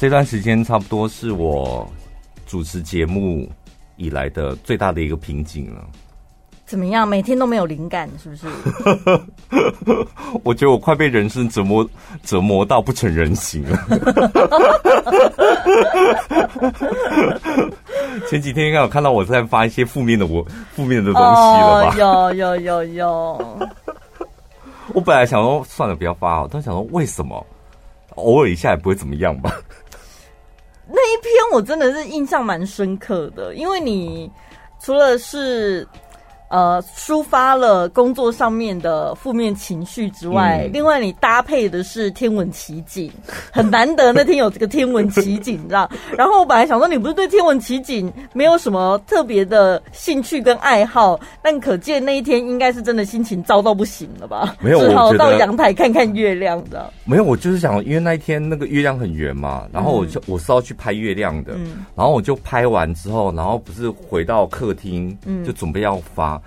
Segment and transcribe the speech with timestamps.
[0.00, 1.86] 这段时间差不多是我
[2.46, 3.46] 主持节目
[3.96, 5.84] 以来的最大的一个瓶颈了。
[6.64, 7.06] 怎么样？
[7.06, 8.46] 每天都没有灵感，是不是？
[10.42, 11.86] 我觉得我快被人生折磨
[12.22, 13.78] 折磨到不成人形了。
[18.30, 20.42] 前几天应该有看到我在发一些负面的我
[20.72, 21.94] 负面的东西了吧？
[21.98, 23.68] 有有有有。
[24.94, 27.44] 我本来想说算了，不要发，但想说为什么？
[28.16, 29.52] 偶尔一下也不会怎么样吧？
[31.52, 34.30] 我真的是印象蛮深刻的，因为你
[34.78, 35.86] 除了是。
[36.50, 43.08] 呃，抒发了工作上面的负面情绪之外，嗯，另外你搭配的是天文奇景，
[43.52, 45.88] 很难得那天有这个天文奇景，你知道？
[46.18, 54.56] 然后我本来想说，你不是对天文奇景没有什么特别的兴趣跟爱好，但可见那一天应该是真的心情糟到不行了吧？
[54.60, 56.92] 没有，只好到阳台看看月亮的。
[57.04, 66.39] 没有，我就是想，因为那一天那个月亮很圆嘛，然后我就我是要去拍月亮的，嗯，然后我就拍完之后，然后不是回到客厅，嗯，就准备要发。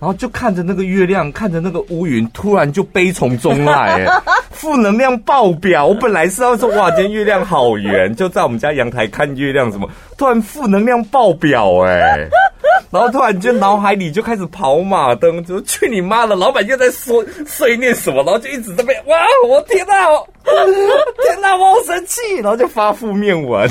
[0.00, 4.06] 然后就看着那个月亮，看着那个乌云，突然就悲从中来，哎，
[4.50, 5.86] 负能量爆表。
[5.86, 12.28] 我本来是要说，哇，今天月亮好圆，就在我们家阳台看月亮，什么，突然负能量爆表，哎，
[12.90, 19.16] 然后突然就脑海里就开始跑马灯，就去你妈的，老板又在说碎念什么，然后就一直在被，哇，
[19.48, 19.94] 我天哪，
[21.24, 23.68] 天哪，我好生气，然后就发负面文。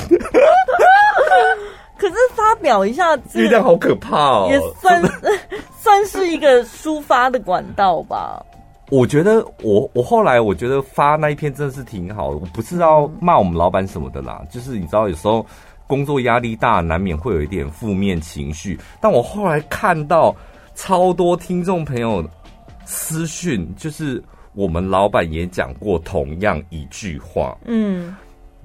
[1.97, 5.01] 可是发表一下，月亮好可怕哦，也算
[5.81, 8.43] 算是一个抒发的管道吧。
[8.89, 15.45] 我觉得我我后来我觉得发那一篇真的是挺好的，我不是要骂我们老板什么的啦，就是你知道有时候
[15.85, 18.79] 工作压力大，难免会有一点负面情绪。
[19.01, 20.33] 但我后来看到
[20.73, 22.23] 超多听众朋友
[22.85, 24.23] 私讯，就是
[24.53, 28.15] 我们老板也讲过同样一句话，嗯，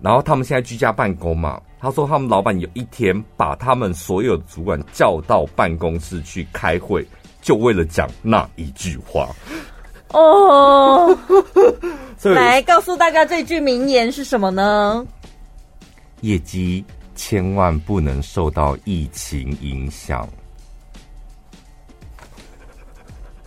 [0.02, 1.60] 然后他们现在居家办公嘛。
[1.80, 7.04] 他说：“他们老板有一天把他们所有主管叫到办公室去开会，
[7.40, 9.28] 就为了讲那一句话。”
[10.14, 11.18] 哦，
[12.22, 15.04] 来告诉大家这句名言是什么呢？
[16.20, 16.84] 业绩
[17.16, 20.28] 千万不能受到疫情影响。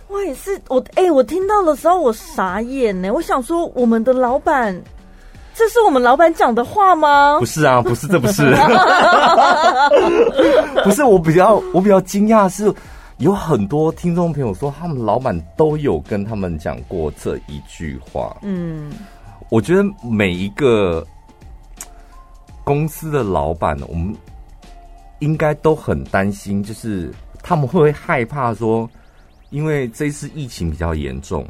[0.08, 3.10] 我也是，我哎、欸，我听到的时候我傻眼呢。
[3.10, 4.78] 我想说，我们的老板。
[5.56, 7.38] 这是我们老板讲的话吗？
[7.40, 8.54] 不是啊， 不是，这不是，
[10.84, 11.02] 不是。
[11.02, 12.70] 我比较我比较惊讶是，
[13.16, 18.36] 有很多听众朋友说，他们老板都有跟他们讲过这一句话。
[18.42, 18.92] 嗯，
[19.48, 21.02] 我觉得每一个
[22.62, 24.14] 公司的老板，我们
[25.20, 27.10] 应该都很担心，就是
[27.42, 28.86] 他们会不会害怕说，
[29.48, 31.46] 因为这次疫情比较严重，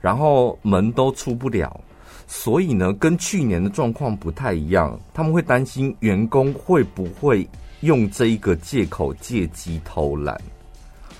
[0.00, 1.80] 然后门都出不了。
[2.26, 7.46] 所以呢，跟去年的状况不太一样，他们会担心员工会不会
[7.80, 10.40] 用这一个借口借机偷懒。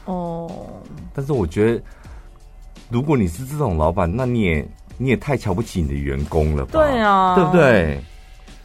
[0.06, 0.50] 哦，
[1.14, 1.82] 但是我觉得，
[2.90, 6.72] 如果你是这种老板，那你也你也太瞧不起你的员工了吧？
[6.72, 8.00] 对啊，对不对？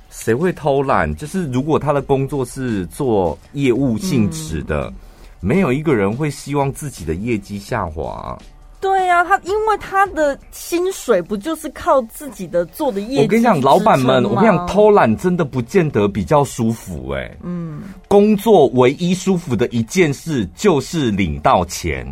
[0.09, 1.13] 谁会偷懒？
[1.16, 4.94] 就是如果他的工作是做业务性质的，嗯，
[5.39, 8.38] 没有一个人会希望自己的业绩下滑。
[8.81, 13.23] 对呀、啊，他因为他的薪水不就是靠自己的做的业绩？
[13.23, 17.38] 我跟你讲，老板们，我跟你讲，偷懒真的不见得比较舒服哎、欸。
[17.44, 22.07] 嗯，工作唯一舒服的一件事就是领到钱，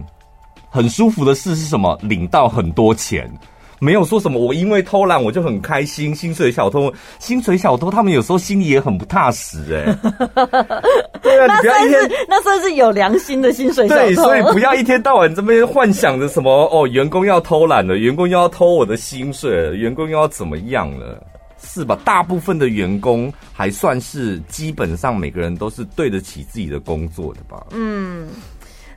[0.70, 1.98] 很舒服的事是什么？
[2.02, 3.32] 领到很多钱。
[3.80, 6.16] 没有说什么，我因为偷懒我就很开心。
[6.16, 9.98] 薪水小偷，薪水小偷，他们有时候心里也很不踏实哎、欸。
[11.22, 14.02] 对啊，你不要一天那算是有良心的薪水小偷。
[14.02, 21.24] 对，所以不要一天到晚这边幻想着什么哦，员工要偷懒了，员工又要偷我的薪水了，员工又要怎么样了，
[21.62, 22.00] 是吧？
[22.04, 27.66] 大部分的员工还算是基本上每个人都是对得起自己的工作的吧？
[27.72, 28.30] 嗯，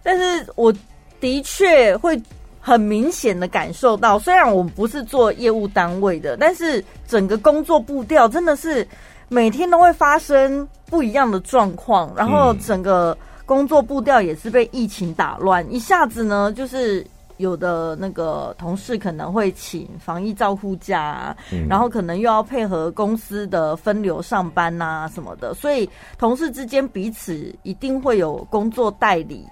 [0.02, 0.72] 但是我
[1.20, 2.18] 的确会。
[2.60, 8.86] 很明显的感受到，虽然我们不是做业务单位的，但是整个工作步调真的是
[9.28, 13.16] 每天都会发生不一样的状况，然后整个
[13.46, 17.04] 工作步调也是被疫情打乱，一下子呢，就是
[17.38, 21.34] 有的那个同事可能会请防疫照护假，
[21.66, 29.46] 然后可能又要配合公司的分流上班啊什么的，所以同事之间彼此一定会有工作代理。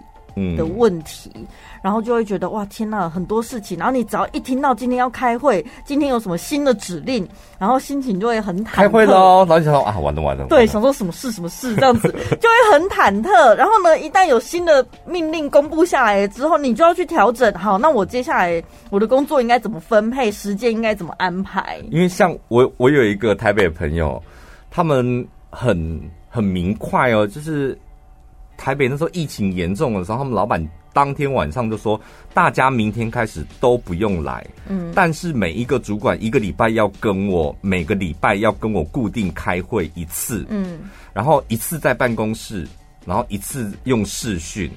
[0.57, 1.31] 的问题，
[1.83, 3.77] 然后就会觉得哇天呐，很多事情。
[3.79, 7.27] 然后你只要一听到今天要开会，今天有什么新的指令，
[7.59, 8.75] 然后心情就会很忐忑。
[8.75, 10.47] 开会喽，然后就想说啊，完了完了。
[10.49, 12.09] 对，想说什么事什么事这样子，
[12.41, 13.55] 就会很忐忑。
[13.55, 17.53] 然后呢，一旦有新的命令公布下来之后，你就要去调整。
[17.55, 21.81] 好，那我接下来我的工作应该怎么分配，时间应该怎么安排？
[21.91, 24.23] 因为像我，我有一个台北的朋友。
[24.71, 25.99] 他们很
[26.29, 27.77] 很明快哦，就是
[28.59, 30.63] 台北那时候疫情严重的时候，他们老板
[30.93, 31.99] 当天晚上就说，
[32.35, 40.81] 大家明天开始都不用来，嗯，但是每一个主管一个礼拜要跟我每个礼拜要跟我固定开会一次，嗯，
[41.15, 42.69] 然后一次在办公室，
[43.07, 44.71] 然后一次用视讯。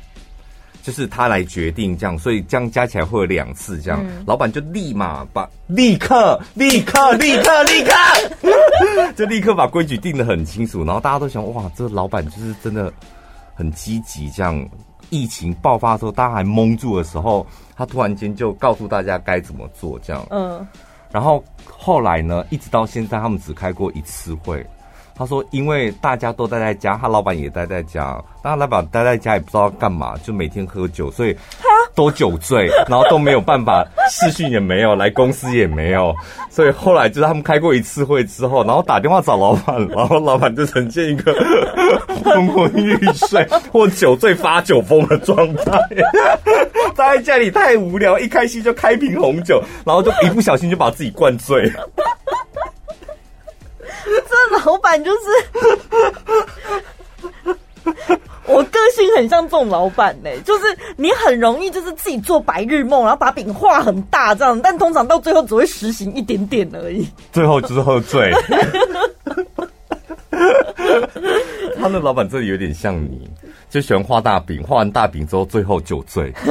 [0.84, 4.04] 就是他来决定这样，所以这样加起来会有两次这样。
[4.04, 7.94] 嗯、老板就立马把立刻立刻立刻立刻，
[9.16, 10.84] 就立刻把规矩定得很清楚。
[10.84, 12.92] 然后大家都想，哇，这个老板就是真的
[13.62, 14.30] 很积极。
[14.32, 14.68] 这样
[15.12, 20.26] 疫情爆发的时候，大家还蒙住的时候，他突然间就告诉大家该怎么做这样。
[20.32, 20.68] 嗯。
[21.12, 24.66] 然后后来呢，一直到现在，他们只开过一次会。
[25.16, 28.20] 他说：“因为大家都待在家，他老板也待在家。
[28.42, 31.38] 但他老板待在家也不知道干嘛，就每天喝酒，所以
[31.94, 36.16] 都酒醉，然后都没有办法视讯也没有，来公司也没有。
[36.50, 41.34] 所以后来就是他们开过一次会之后，然后打电话找老板，然后老板就呈现一个
[42.24, 45.80] 昏昏欲睡或酒醉发酒疯的状态。
[46.96, 51.72] 待在家里太无聊，一开心就开瓶红酒，然后就一不小心就把自己灌醉。”
[54.30, 55.20] 这老板就是，
[58.46, 67.08] 我个性很像这种老板呢、欸，就是你很容易就是自己做白日梦，然后把饼画很大这样，但通常到最后只会实行一点点而已。
[67.32, 68.32] 最后就是喝醉。
[71.80, 73.30] 他的老板这里有点像你，
[73.70, 76.34] 就喜欢画大饼，画完大饼之后最后酒醉。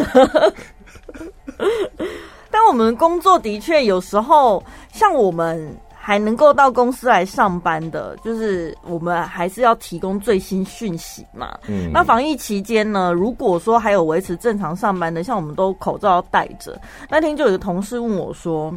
[2.51, 4.63] 但我们工作的确有时候
[4.93, 5.77] 像我们。
[6.11, 11.57] 还能够到公司来上班的，就是我们还是要提供最新讯息嘛。
[11.69, 16.77] 嗯，那防疫期间呢，如果说还有维持正常上班的，像我们都口罩要戴着。
[17.09, 18.75] 那天就有个同事问我说：“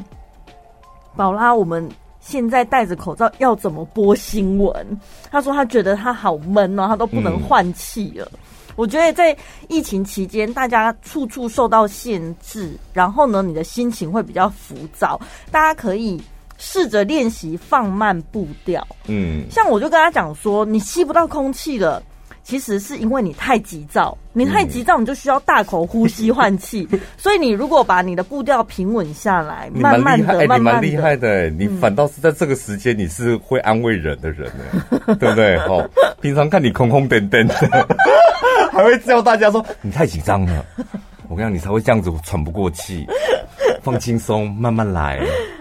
[1.17, 1.89] 宝拉，我们
[2.19, 4.99] 现在戴着口罩要怎么播新闻？”
[5.31, 8.29] 他说他觉得他好闷哦，他都不能换气了。
[8.33, 8.39] 嗯，
[8.75, 9.35] 我觉得在
[9.69, 15.19] 疫情期间，大家处处受到限制，然后呢，你的心情会比较浮躁，
[15.49, 16.21] 大家可以。
[16.65, 22.01] 试着练习放慢步调，嗯，像我就跟他讲说，你吸不到空气了，
[22.41, 26.87] 其实是因为你太急躁，你太急躁，你就需要大口呼吸换气。
[26.91, 34.89] 嗯、 所以你如果把你的步调平稳下来，慢慢的，欸、慢慢的，你蛮厉害的、欸，你反倒是在这个时间，你是会安慰人的人呢、
[35.19, 35.57] 对不对？
[35.67, 35.87] 哦，
[36.21, 37.55] 平常看你空空荡荡的，
[38.71, 40.65] 还会叫大家说你太紧张了，
[41.33, 43.07] 我跟你讲，你才会这样子喘不过气。
[43.81, 45.17] 放轻松，慢慢来。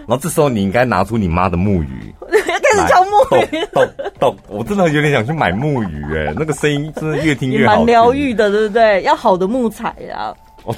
[0.07, 3.11] 然后这时候你应该拿出你妈的木鱼，要开始敲木
[3.51, 3.65] 鱼。
[3.73, 3.85] 咚
[4.19, 9.01] 咚，我真的有点想去买木鱼哎，那个声音真的越听越好，蛮疗愈的，对不对？
[9.01, 10.33] 要好的木材呀。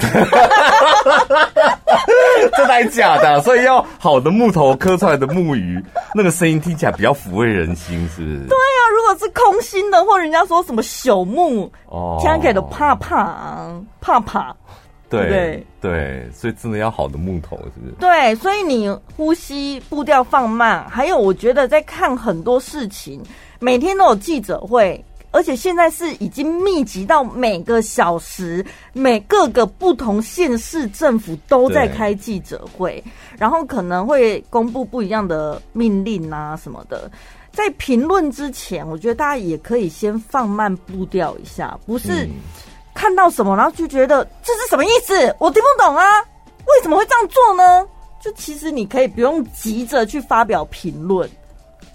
[2.57, 3.39] 这还假的？
[3.41, 5.79] 所以要好的木头刻出来的木鱼，
[6.15, 8.37] 那个声音听起来比较抚慰人心，是不是？
[8.47, 13.69] 对呀、啊，如果是空心的，或人家说什么朽木，哦，听起来都怕怕
[14.01, 14.55] 怕怕。
[15.09, 17.93] 对对对，所以真的要好的木头，是不是？
[17.99, 23.21] 对，所以你呼吸步调放慢，还有我觉得在看很多事情，
[23.59, 33.03] 每天都有记者会，而且现在是已经密集到每个小时，每各个不同县市政府都在开记者会，
[33.37, 37.09] 然后可能会公布不一样的命令啊什么的。
[37.51, 42.25] 在评论之前，我觉得大家也可以先放慢步调一下，不是？
[42.25, 42.31] 嗯
[42.95, 45.13] 看到什么，然后就觉得这是什么意思？
[45.37, 46.03] 我听不懂啊！
[46.65, 47.87] 为什么会这样做呢？
[48.19, 51.29] 就其实你可以不用急着去发表评论。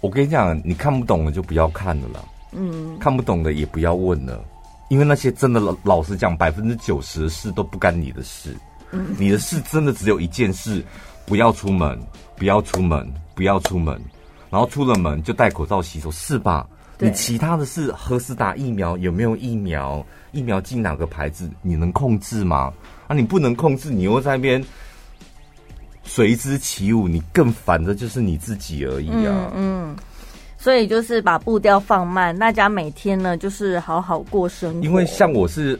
[0.01, 2.21] 我跟你讲，你看不懂的就不要看了啦。
[2.53, 4.41] 嗯，看不懂的也不要问了，
[4.89, 8.57] 因为那些真的老老实讲，百分之九十的事都不干你的事。
[8.93, 10.85] 嗯，你的事真的只有一件事：
[11.27, 11.99] 不要出门，
[12.37, 14.01] 不要出门，不要出门。
[14.51, 16.67] 然后出了门就戴口罩、洗手，是吧？
[16.99, 20.05] 你其他的事，何时打疫苗，有没有疫苗？
[20.33, 21.49] 疫苗进哪个牌子？
[21.63, 22.73] 你能控制吗？
[23.07, 24.65] 啊，你不能控制，你又在那边
[26.05, 29.51] 随之起舞，你更烦的就是你自己而已啊。
[29.55, 29.97] 嗯，嗯，
[30.57, 34.81] 所以就是把步调放慢，大家每天呢就是好好过生活。
[34.81, 35.79] 因为像我是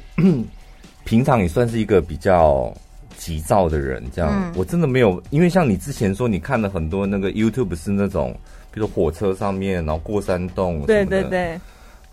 [1.05, 2.73] 平常也算是一个比较
[3.17, 8.33] 急躁的人，这样、嗯、我真的没有，因为像你之前说你看了很多那个 YouTube 是那种，
[8.71, 11.61] 比如说火车上面然后过山洞，对对对。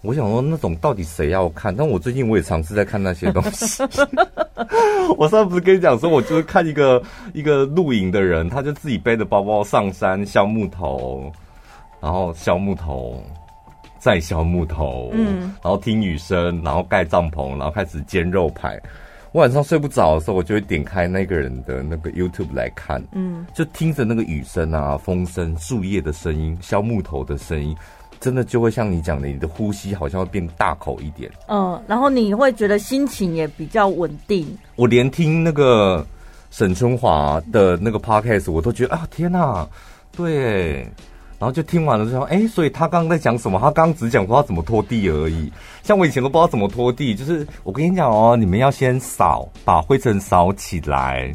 [0.01, 1.75] 我想说，那种到底谁要看？
[1.75, 3.84] 但我最近我也尝试在看那些东西。
[5.18, 7.01] 我上次不是跟你讲说，我就是看一个
[7.34, 11.32] 一个露营的人，他就自己背着包包上山削木头，
[12.00, 13.22] 然后削木头，
[13.98, 18.80] 再削木头，嗯，然后听雨声，然后盖帐篷，然后开始煎肉排。
[19.32, 27.75] 我晚上睡不着的时候，我就会点开那个人的那个 YouTube 来看，嗯，就听着那个雨声啊、风声、树叶的声音、削木头的声音。
[28.19, 31.31] 真的就会像你讲的，你的呼吸好像会变大口一点。
[31.47, 34.47] 嗯，然后你会觉得心情也比较稳定。
[34.75, 36.05] 我连听那个
[36.50, 39.67] 沈春华的那个 podcast，我都觉得啊，天哪，
[40.15, 40.88] 对。
[41.39, 43.59] 然后就听完了之后，哎，所以他刚刚在讲什么？
[43.59, 45.53] 他刚刚只讲说他怎么拖地而已。
[45.83, 51.31] 像我以前都不知道怎么拖地，就是我跟你讲哦，你们要先扫，把灰尘扫起来。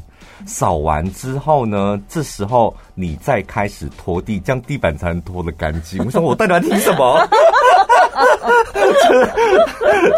[0.46, 6.04] 扫完之后呢，这时候你再开始拖地，这样地板才能拖得干净。
[6.04, 7.28] 我说我到底要听什么？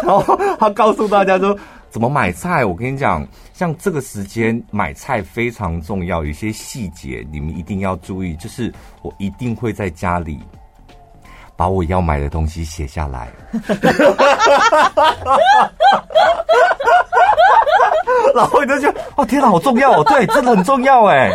[0.03, 1.57] 然后他告诉大家说
[1.89, 2.65] 怎么买菜。
[2.65, 8.35] 我跟你讲，像这个时间买菜非常重要，有些细节你们一定要注意。
[8.35, 10.39] 就是我一定会在家里
[11.55, 13.29] 把我要买的东西写下来。
[18.35, 20.03] 然后你就觉得哦，天哪，好重要哦！
[20.05, 21.31] 对，真的很重要哎，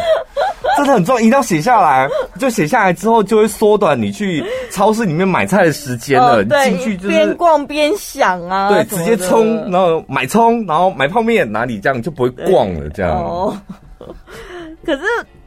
[0.77, 2.07] 真的很重要，一定要写下来。
[2.39, 6.43] 就写下来之后，就会缩短你去超市里面买菜的时间了。
[6.43, 12.91] 你进去就是边逛边想啊，对，直接冲，然后买葱，然后买泡面，哪里这样就不会逛了。
[12.91, 13.57] 这样哦。
[14.85, 15.03] 可是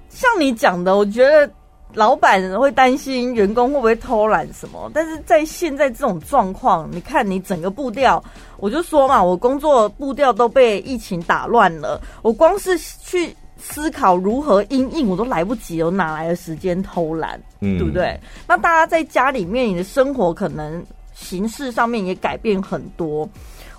[0.10, 1.48] 像你讲的，我觉得。
[1.94, 8.24] 老板会担心员工会不会偷懒什么，但是在现在这种状况，你看你整个步调，
[8.58, 17.40] 我就说嘛，我工作步调都被疫情打乱了，我光是去思考如何应应，我都来不及，我哪来的时间偷懒？
[17.62, 18.20] 嗯，对不对？
[18.48, 20.84] 那大家在家里面，你的生活可能
[21.14, 23.28] 形式上面也改变很多。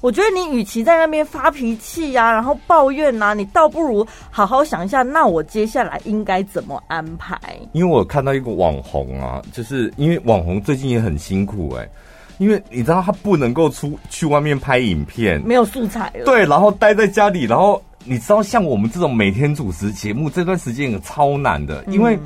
[0.05, 7.41] 我觉得你与其在那边发脾气呀，然后抱怨呐，你倒不如好好想一下，那我接下来应该怎么安排？
[7.73, 11.91] 因为我看到一个网红啊，就是因为网红最近也很辛苦哎、欸，
[12.37, 16.27] 因为你知道他不能够出去外面拍影片，没有素材了。
[16.27, 22.19] 对，然后待在家里，然后你知道像我们这种每天主持节目这段时间也超难的，因为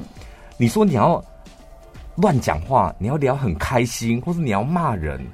[0.56, 1.24] 你说你要
[2.16, 5.24] 乱讲话，你要聊很开心，或是你要骂人。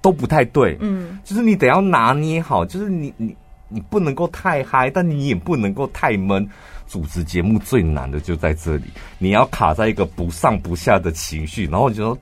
[0.00, 3.36] 都不太对，嗯，就是你得要拿捏好，就是你你
[3.68, 6.48] 你不能够太嗨，但你也不能够太闷。
[6.88, 8.82] 主持节目最难的就在这里，
[9.16, 12.18] 你要卡在一个不上不下的情绪，然后我就说，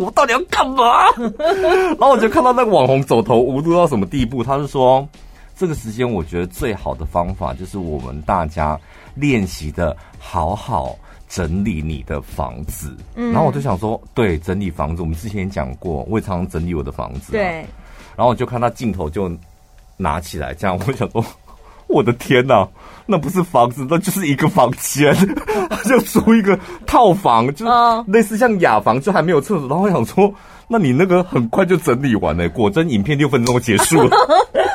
[0.00, 1.04] 我到底要干嘛？
[1.46, 5.06] 然后我就看到那个网红走投无路到什么地步，他是说，
[5.54, 8.80] 这个时间我觉得最好的方法就是我们大家
[9.14, 10.98] 练习的好好。
[11.28, 17.64] 整理你的房子，嗯，然后我就想说，对，整理房子，我们之前也讲过，我也常常整理我的房子，对。
[18.16, 19.30] 然后我就看他镜头就
[19.96, 21.24] 拿起来，这样，我想说，
[21.86, 22.66] 我的天哪，
[23.06, 25.14] 那不是房子，那就是一个房间，
[25.84, 27.66] 就租一个套房，就
[28.06, 29.68] 类似像雅房，就还没有厕所。
[29.68, 30.32] 然后我想说，
[30.66, 34.10] 那你那个很快就整理完了，果真影片六分钟结束了。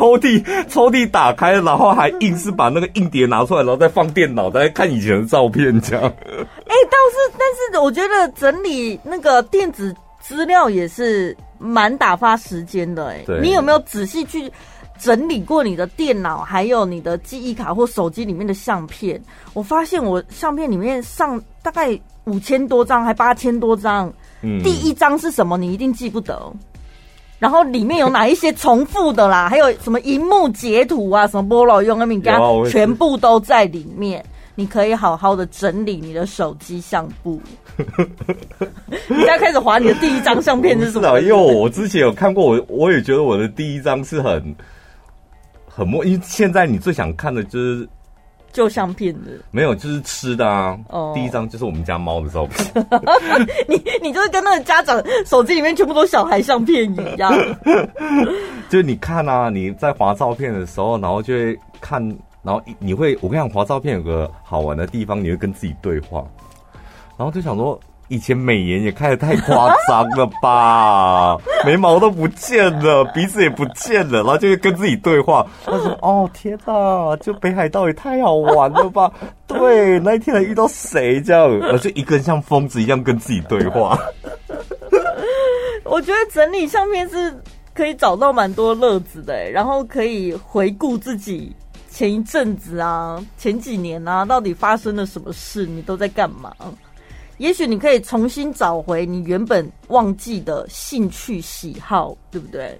[0.00, 6.02] 抽屉抽屉打开，然后还硬是把那个硬碟拿出来，然后再放电脑，再看以前的照片，这样。
[6.02, 13.08] 哎，倒是，但是我觉得整理那个电子资料也是蛮打发时间的。
[13.08, 14.50] 哎，你有没有仔细去
[14.98, 19.22] 整理过你的电脑，还有你的记忆卡或手机里面的相片？
[19.52, 24.10] 我发现我相片里面上大概五千多张，还八千多张。
[24.40, 25.58] 嗯，第一张是什么？
[25.58, 26.50] 你一定记不得。
[27.40, 29.48] 然后里面有哪一些重复的啦？
[29.48, 31.26] 还有什么荧幕截图啊？
[31.26, 32.38] 什么菠萝用的敏感，
[32.70, 34.24] 全部都在里面。
[34.54, 37.40] 你可以好好的整理你的手机相簿。
[39.08, 41.18] 你现在开始滑你的第一张相片是什么？
[41.20, 44.54] 因为我之前有看过，我我也觉得我的第一张是很
[45.66, 47.88] 很莫，因为现在你最想看的就是。
[48.52, 50.78] 旧相片的没有，就是吃的啊。
[50.88, 52.86] 哦，第一张就是我们家猫的照片。
[53.68, 57.32] 你你就是跟那个家长手机里面全部都小孩相片一样。
[58.68, 62.02] 就是你看啊，你在划照片的时候，然后就会看，
[62.42, 66.24] 然后你会，我跟你讲，划照片有个好玩的地方，你会跟自己对话，
[67.16, 67.78] 然后就想说。
[68.10, 75.46] 以前美颜也开的太夸张了吧， 眉毛都不见了，鼻子也不见了，然后就会跟自己对话。
[75.64, 79.12] 他说：“哦天哪，就北海道也太好玩了吧？”
[79.46, 81.48] 对，那一天还遇到谁这样？
[81.60, 83.96] 然后就一个人像疯子一样跟自己对话。
[85.86, 87.32] 我觉得整理相片是
[87.72, 91.54] 可以找到蛮多乐子的，然后可以回顾自己
[91.88, 96.52] 前一阵子啊，前几年啊，到底发生了什么事，你都在干嘛？
[97.40, 102.78] 也许你可以重新找回你原本忘记的兴趣喜好，对不对？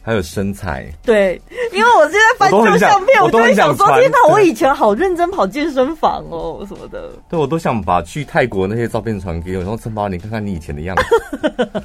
[0.00, 0.90] 还有身材。
[1.02, 1.38] 对，
[1.70, 7.10] 因为我现在翻旧相片，我都会想说：天哪，我以前好认真跑健身房哦，什么的。
[7.28, 11.04] 对，我都想把去泰国那些照片传给我，然后陈宝，你看看你以前的样子。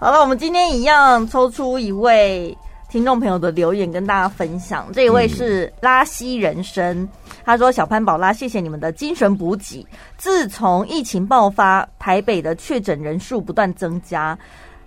[0.00, 2.58] 好了，我们今天一样抽出一位。
[2.88, 4.90] 听众朋友的留言跟大家分享。
[4.94, 7.06] 这一位是拉西人生，
[7.44, 9.86] 他说：“小潘宝拉，谢谢你们的精神补给。
[10.16, 14.36] 自从疫情爆发，台北的确诊人数不断增加。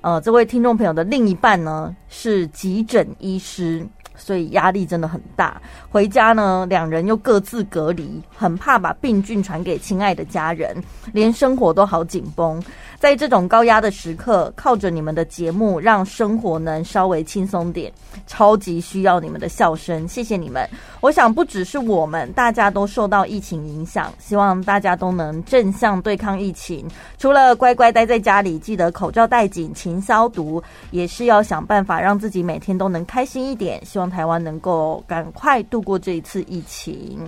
[0.02, 3.88] 呃，这位听众朋友的另一半呢是急诊医师。”
[4.22, 5.60] 所以压力真的很大。
[5.90, 10.76] 回家呢，两人又各自隔离，很怕把病菌传给亲爱的家人，
[11.12, 12.62] 连生活都好紧绷。
[13.00, 17.92] 在这种高压的时刻，靠着你们的节目，让生活能稍微轻松点。
[18.28, 20.70] 超级需要你们的笑声，谢谢你们。
[21.00, 26.88] 我想不只是我们，大家都受到疫情影响，希望大家都能正向对抗疫情。
[27.18, 30.62] 除了乖乖待在家里，记得口罩戴紧，勤消毒，
[30.92, 33.84] 也是要想办法让自己每天都能开心一点。
[33.84, 37.28] 希望台湾能够赶快度过这一次疫情。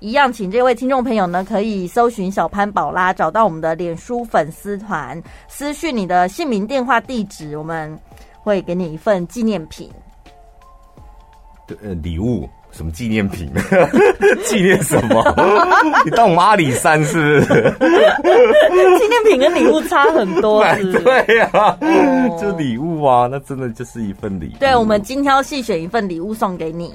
[0.00, 7.98] 一样，请这位听众朋友呢，可以搜寻小潘宝拉，找到我们的脸书粉丝团，私讯你的姓名、电话、地址，我们
[8.42, 9.90] 会给你一份纪念品。
[11.66, 12.46] 对，礼物
[12.76, 13.50] 什么纪念品？
[14.44, 15.22] 纪念什么？
[16.04, 17.74] 你当我们阿里山是不是？
[18.98, 20.98] 纪念品跟礼物差很多是是？
[21.00, 21.50] 对呀、
[22.40, 24.58] 就礼物啊，那真的就是一份礼物。
[24.58, 26.92] 对，我们精挑细选一份礼物送给你。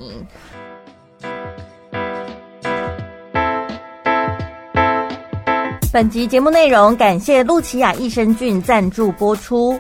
[5.92, 9.80] 本集节目内容感谢露琪亚益生菌赞助播出。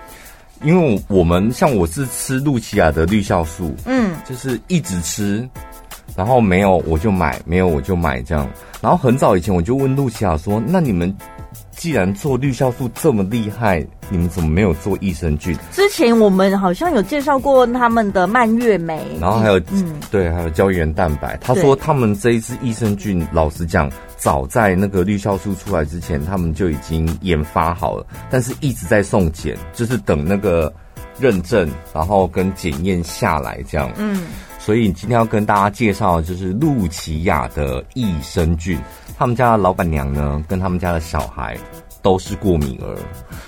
[0.63, 5.47] 因为我们像我是吃露琪亚的绿酵素，嗯，就是一直吃，
[6.19, 8.45] 然后没有我就买，没有我就买这样。
[8.81, 11.15] 然后很早以前我就问露琪亚说：“那你们
[11.71, 21.37] 既然做绿酵素这么厉害，你们怎么没有做益生菌？”之前我们好像有介绍过他们的蔓越莓，然后还有嗯，对，还有胶原蛋白。
[21.37, 23.89] 他说他们这一支益生菌，老实讲。
[24.17, 30.73] 早在那个绿酵素出来之前，他们就已经研发好了，但是一直在送检，就是等那个
[31.17, 33.89] 认证，然后跟检验下来这样。
[33.95, 34.25] 嗯，
[34.59, 38.77] 所以今天要跟大家介绍的就是露琪亚的益生菌，
[39.17, 41.57] 他们家的老板娘呢，跟他们家的小孩。
[42.01, 42.97] 都是过敏儿，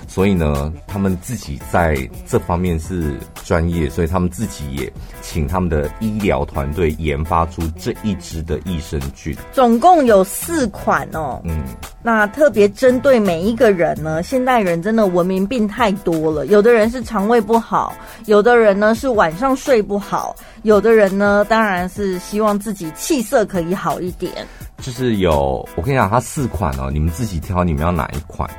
[0.07, 11.41] 所以呢，他们自己在这方面是专业，所以他们自己也请他们的医疗团队研发出这一支的益生菌，总共有四款哦。
[11.45, 11.63] 嗯，
[12.03, 17.93] 那特别针对每一个人呢，现代人真的文明病太多了，有的人是肠胃不好，
[18.25, 24.45] 有的人呢是晚上睡不好，有的人呢当然是希望自己气色可以好一点。
[24.81, 28.49] 就是有，我跟你讲，它四款哦，你们自己挑，你们要哪一款？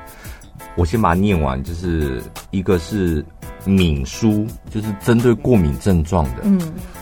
[0.76, 3.22] 我先把它念完，就是一个是
[3.64, 6.58] 敏舒，就是针对过敏症状的，嗯，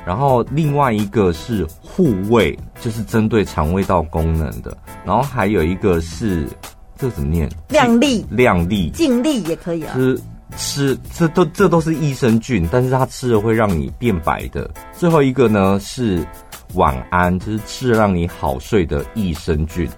[0.07, 6.49] 然后另外一个是护胃，就是针对肠胃道功能的，然后还有一个是
[6.97, 7.49] 这怎么念？
[7.69, 9.95] 亮丽，亮丽，净丽也可以啊。
[9.95, 10.19] 吃
[10.57, 14.69] 吃，这都这都是益生菌，但是它吃了会让你变白的。
[14.97, 16.27] 最后一个呢是。
[16.75, 19.89] 晚安，就是吃让你好睡的益生菌。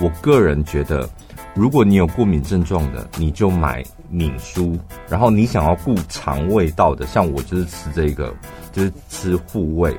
[0.00, 1.08] 我个人觉得，
[1.54, 4.78] 如果你有过敏症状的，你就买敏舒。
[5.08, 8.34] 然后你想要顾肠胃道的，像我就是吃这个，
[8.72, 9.96] 就是吃护胃。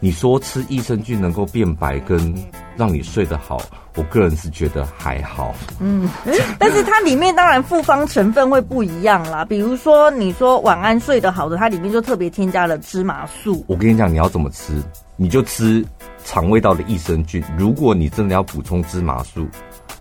[0.00, 2.34] 你说吃益生菌能够变白跟
[2.76, 3.60] 让你睡得好，
[3.96, 5.54] 我个人是觉得还好。
[5.80, 6.08] 嗯，
[6.58, 9.44] 但是它里面当然复方成分会不一样啦。
[9.44, 13.64] 比如说你说晚安睡得好的，它里面就特别添加了芝麻素。
[13.68, 14.72] 我跟你讲，你要怎么吃？
[15.16, 15.84] 你就吃
[16.24, 17.42] 肠胃道的益生菌。
[17.56, 19.46] 如果你真的要补充芝麻素，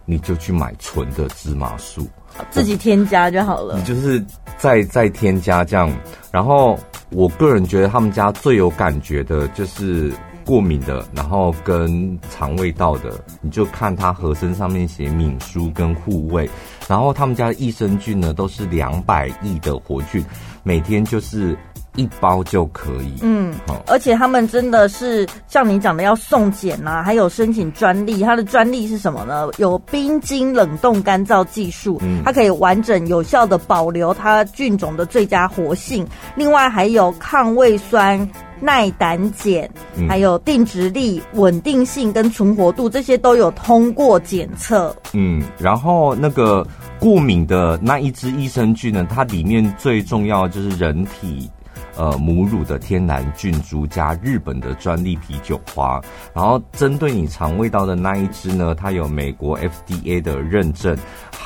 [0.05, 2.07] 你就去买纯的芝麻素，
[2.49, 3.77] 自己添加就好了。
[3.77, 4.23] 你就是
[4.57, 5.91] 再再添加这样。
[6.31, 6.79] 然后
[7.11, 10.11] 我个人觉得他们家最有感觉的就是
[10.45, 16.49] 过敏的，然后跟肠胃道的，你就看它盒身上面写敏舒跟护胃。
[16.87, 20.23] 然后他们家的益生菌呢，都是两百亿的活菌，
[20.63, 21.57] 每天就是。
[21.97, 29.49] 一包就可以，嗯，好，而且他们真的是像你讲的要送检呐、啊，还有申请专利，它的专利是什么呢？
[29.57, 38.17] 有冰晶冷冻干燥技术，嗯，它可以完整有效的保留它菌种的最佳活性，另外还有抗胃酸、
[38.61, 39.69] 耐胆碱，
[40.07, 44.95] 还有定植力、稳定性跟存活度，这些都有通过检测。
[45.13, 46.65] 嗯，然后那个
[46.99, 51.49] 过敏的那一支益生菌呢，它里面最重要的就是人体。
[51.97, 56.01] 呃，母乳的天然菌株加日本的专利啤酒花，
[56.33, 60.97] 然后针对你肠胃道的那一支呢，它有美国 FDA 的认证，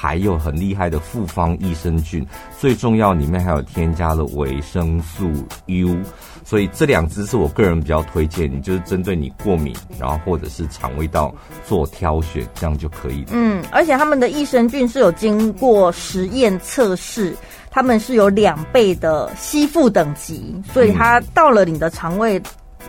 [0.05, 2.23] 还有很厉害的复方益生菌，
[2.59, 5.31] 最重要里面还有添加了维生素
[5.65, 5.97] U，
[6.43, 11.33] 所以这两支是我个人比较推荐，你就是针对你过敏，然后或者是肠胃道
[11.65, 13.25] 做挑选，这样就可以。
[13.31, 17.35] 嗯，而且他们的益生菌是有经过实验测试，
[17.71, 22.39] 他们是有两倍的吸附等级，所以它到了你的肠胃。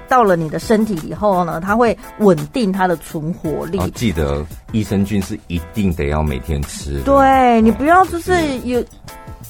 [0.08, 3.78] 到了你的身体以后呢，它会稳定它的存活力。
[3.78, 7.00] 哦、记得益生菌是一定得要每天吃。
[7.02, 8.32] 对，你不要就是
[8.64, 8.84] 有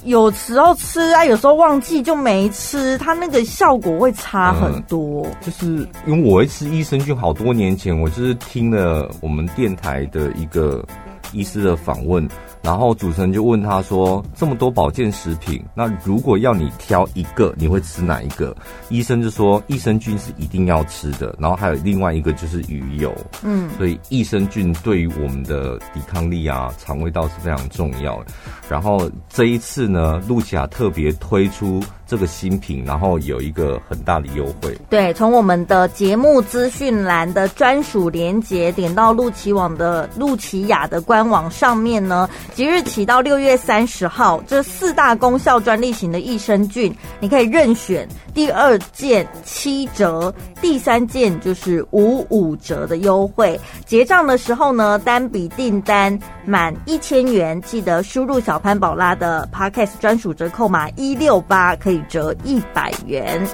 [0.05, 5.27] 有时候吃啊，有时候忘记就没吃，它那个效果会差很多。
[5.27, 5.67] 嗯、就是
[6.07, 10.85] 因为我会吃益生菌，好多年前我就是听了我们电台的一个
[11.33, 12.29] 医师的访问。
[12.63, 18.57] 然后主持人就问他说：“这么多保健食品，那如果要你挑一个，你会吃哪一个？”
[18.91, 28.27] 医生就说：“益生菌是一定要吃的。”然后还有另外一个就是鱼油，嗯，所以益生菌对于我们的抵抗力啊、肠胃道是非常重要的。
[28.69, 34.77] 然后这一次呢，露琪亚特别推出这个新品，然后有一个很大的优惠。
[34.89, 42.29] 对，从我们的节目资讯栏的专属连接点到露琪网的露琪雅的官网上面呢。
[42.55, 53.61] 即日起到六月三十号，这四大功效专利型的益生菌，你可以任选第二件七折，第三件就是五五折的优惠。
[53.85, 63.47] 结账的时候呢，单笔订单满一千元，记得输入小潘宝拉的 Podcast 专属折扣码一六八，可以折一百元。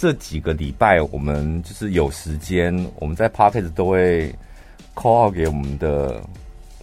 [0.00, 4.32] 这几个礼拜，我们就是有时间，我们在 Podcast 都会
[4.94, 6.22] call 给我们的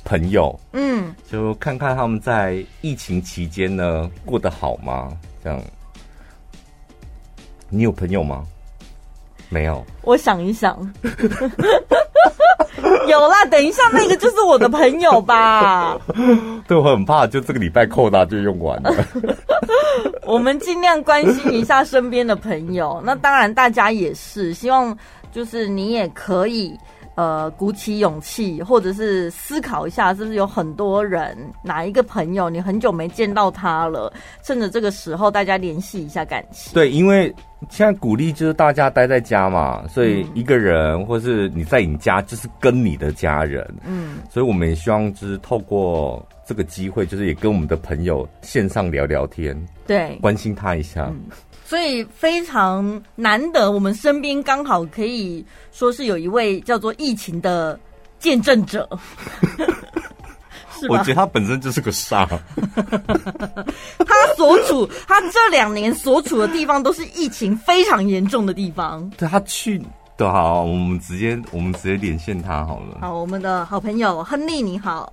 [0.03, 5.17] 朋友，嗯，就看看他们在疫情期间呢过得好吗？
[5.41, 5.61] 这样，
[7.69, 8.45] 你有朋友吗？
[9.47, 9.85] 没有。
[10.01, 10.77] 我想一想，
[13.07, 13.45] 有啦。
[13.45, 15.97] 等一下，那个就是我的朋友吧？
[16.67, 18.91] 对，我很怕，就这个礼拜扣他就用完了。
[20.25, 24.97] 我们尽量关心一下身边的朋友，那当然大家也是希望，
[25.31, 26.77] 就是你也可以
[27.15, 36.73] 呃鼓起勇气，或者是思考一下，是不是有很多人哪一个朋友你很久没见到他了，趁着这个时候大家联系一下感情。
[36.73, 37.33] 对，因为
[37.69, 46.25] 现在鼓励就是大家待在家嘛，所以一个人或是你在你家就是跟你的家人，嗯，所以我们也希望就是透过。
[46.47, 51.21] 这个机会就是也跟我们的朋友线上聊聊天，对，关心他一下，嗯，
[51.75, 57.77] 所以非常难得，我们身边刚好可以说是有一位叫做疫情的
[58.17, 58.87] 见证者，
[60.79, 60.97] 是吧？
[60.97, 62.25] 我觉得他本身就是个傻，
[64.07, 69.77] 他所处他这两年所处的地方都是疫情非常严重的地方，对，他去
[70.15, 75.11] 的好，我们直接我们直接连线他好了，好，我们的好朋友亨利你好。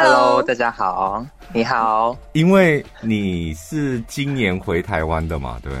[0.00, 2.16] Hello，大家好，你好。
[2.32, 5.72] 因为你是今年回台湾的嘛，对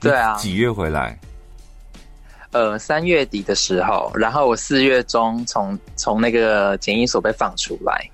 [0.00, 0.10] 对？
[0.10, 0.34] 对啊。
[0.36, 1.14] 几月回来？
[2.52, 8.08] 呃，三月底的时候，然后我四月中从从那个检疫所被放出来。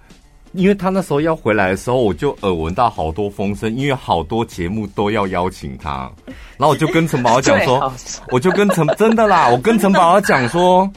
[0.54, 6.10] 因为他那时候要回来的时候，我就耳闻到好多风声，因为好多节目都要邀请他，
[6.56, 7.92] 然后我就跟陈宝讲说，
[8.32, 10.90] 我就跟陈真的啦，我跟陈宝讲说。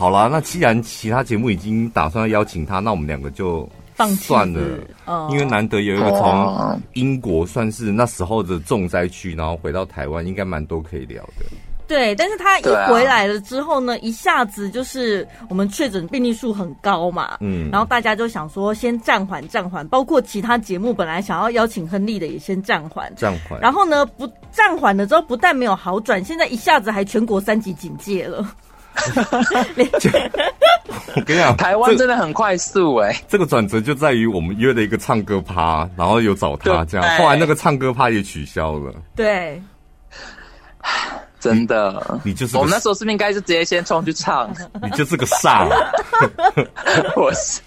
[0.00, 3.68] 好啦，那既然其他节目已经打算要邀请他，那我们两个就
[4.18, 11.44] 算了，哦、因为难得有一个从英国算是那时候的重灾区，然后回到台湾，应该蛮多可以聊的。
[11.86, 23.12] 对，但是他一回来了之后呢，啊、一下子就是我们确诊病例数很高嘛，嗯，然后大家就想说先暂缓暂缓，包括其他节目本来想要邀请亨利的也先暂缓。
[23.16, 28.50] 暂缓，然后呢不暂缓了之后，不但没有好转，现在一下子还全国三级警戒了。
[31.16, 33.24] 我跟你讲，台湾真的很快速哎、欸。
[33.28, 38.92] 这个转折就在于我们约了一个唱歌趴，然后有找他这样，后来那个唱歌趴也取消了。
[39.16, 39.60] 对，
[41.38, 44.52] 真的，你就是我们那时候是不是应该是直接先冲去唱？
[44.82, 45.66] 你就是个傻，
[47.16, 47.60] 我是。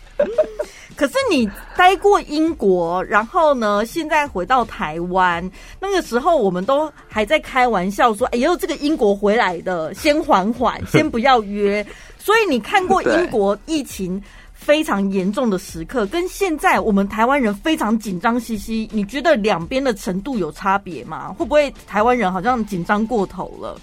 [0.96, 11.86] 可是你待过英国，然后呢，现在回到台湾，那个时候我们都还在开玩笑说：“哎呦，这个英国回来的，先缓缓， 先不要约。”
[12.18, 14.22] 所以你看过英国疫情
[14.54, 21.34] 非常严重的时刻，跟现在我们台湾人非常紧张兮兮，你觉得两边的程度有差别吗？
[21.38, 23.78] 会不会台湾人好像紧张过头了？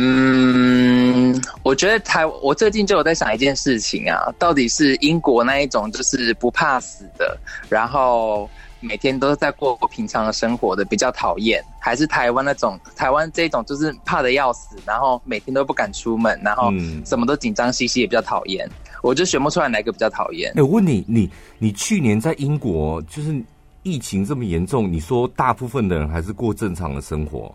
[0.00, 7.36] 嗯，我觉得台，我最近就有在想一件事情啊，到底是英国那一种就是不怕死的，
[7.68, 16.70] 然后每天都在过过平常的生活的比较讨厌，还是台湾那种台湾这种就是怕的要死，然后每天都不敢出门，然后
[17.04, 18.70] 什么都紧张兮兮也比较讨厌。
[19.02, 20.52] 我就选不出来哪个比较讨厌。
[20.54, 23.42] 哎，我问你，你你去年在英国，就是
[23.82, 27.52] 疫情这么严重，你说大部分的人还是过正常的生活？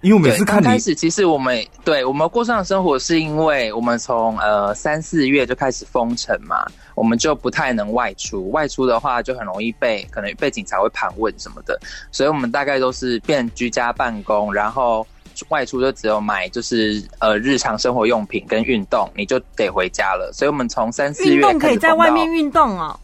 [0.00, 11.78] 因为我每次看你开始，其实我们对我们过上的生活，是因为我们从呃三四月就开始封城嘛，我们就不太能外出，外出的话就很容易被可能被警察会盘问什么的，
[12.12, 15.04] 所以我们大概都是变居家办公，然后
[15.48, 20.30] 外出就只有买就是呃日常生活用品跟运动，你就得回家了。
[20.32, 22.98] 所以我们从三四月运动可以在外面运动哦。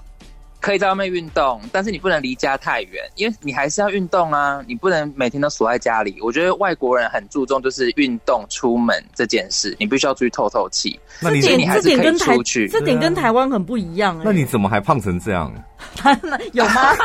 [0.64, 4.62] 可以在外面运动，但是你不能离家太远，因为你还是要运动啊！
[4.66, 6.16] 你不能每天都锁在家里。
[6.22, 10.98] 我觉得外国人很注重就是运动、出门这件事，你必须要出去透透气。
[11.20, 14.22] 那你这点你还是可以出去，这点跟台湾很不一样、欸。
[14.24, 15.52] 那你怎么还胖成这样？
[16.54, 16.96] 有吗？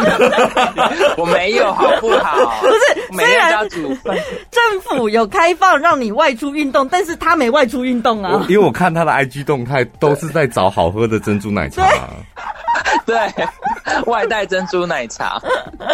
[1.19, 2.61] 我没有，好不好？
[2.61, 4.15] 不是，每天要煮饭。
[4.49, 8.45] 政府有开放让你外出运动，但是他没外出运动啊。
[8.47, 11.85] 因为我看他的 IG 动态都是在找好喝的珍珠奶茶。
[13.09, 13.45] 对，
[14.05, 15.39] 外带珍珠奶茶。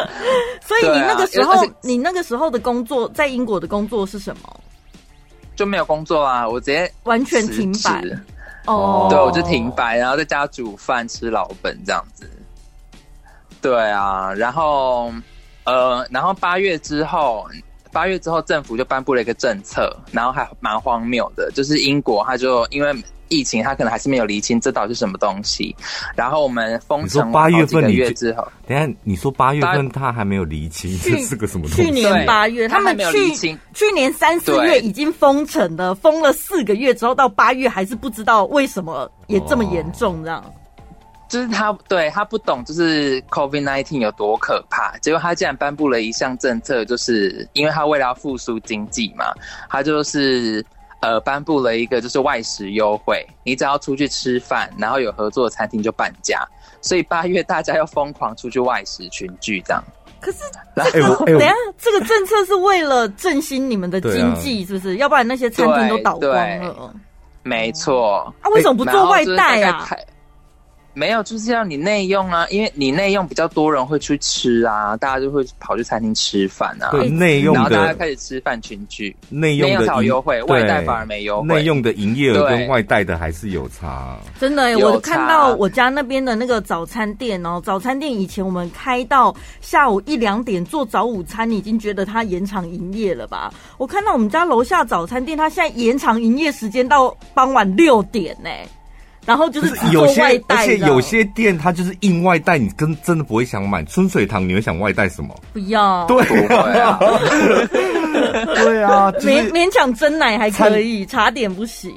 [0.61, 4.59] 所以你那个时候，你那个时候的工作在英国的工作是什么？
[5.55, 8.03] 就没有工作啊，我直接完全停摆。
[8.65, 12.29] 哦，对，我就停摆，然后在家煮饭吃老本这样子。
[13.61, 15.13] 对啊，然后
[15.63, 17.47] 呃，然后八月之后，
[17.93, 22.93] 八月之后政府就颁布了一个政策，然后还蛮荒谬的，就是英国他就因为。
[23.35, 25.75] 疫情，他可能还是没有厘清这到底是什么东西。
[26.15, 31.83] 然后我们封城八月份月之后，等下你说八月份他还没有厘清这是个什么东西？
[31.83, 33.35] 去年八月他们去
[33.73, 40.43] 去年三四月已经封城了，封了四个月之后到八月还是不知道为什么也这么严重，这样。
[41.27, 44.95] 就是他对他不懂，就是 COVID nineteen 有多可怕。
[44.99, 49.25] 结果他竟然颁布了一项政策，就是因为他为了要复苏经济嘛，
[49.69, 50.63] 他就是。
[51.05, 56.43] 呃，颁布了一个就是外食优惠，你只要出去吃饭，然后有合作的餐厅就半价。
[56.81, 59.83] 所以八月大家要疯狂出去外食群聚这样。
[60.19, 60.39] 可是，
[60.91, 64.93] 这个欸欸、等下这个政策是为了振兴你们的经济，是不是？
[64.93, 66.91] 啊、要不然那些餐厅都倒光了。
[67.43, 68.33] 没错。
[68.41, 69.87] 啊，为什么不做外带啊？
[70.95, 76.89] 没有，就是要你内用啊，因为你内用比较多人会去吃啊，大家就会跑去餐厅吃饭啊。
[76.91, 81.47] 对，内用的，然后大家开始吃饭群聚，内用的优惠，外带反而没优惠。
[81.47, 84.17] 内用的营业额跟外带的还是有差。
[84.39, 93.53] 真的、欸，我看到我家那边的那个早餐店哦，早餐店以前我们开到下午一两点做早午餐，你已经觉得它延长营业了吧？
[93.77, 98.65] 我看到我们家楼下早餐店，它现在延长营业时间到傍晚六点呢、欸。
[99.25, 105.35] 然后就是做外带，而且有些店它就是硬外带，你跟真的不会想买春水堂，你会想外带什么？
[105.51, 106.21] 不要，对
[106.79, 106.99] 啊，
[108.55, 111.91] 对啊，勉勉强真奶还可以，茶点不行。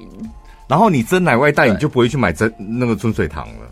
[0.66, 3.68] 然后你真奶外带，你就不会去买真那个春水堂了。